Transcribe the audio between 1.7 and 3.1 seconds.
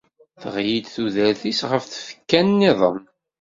tfekka-nniḍen.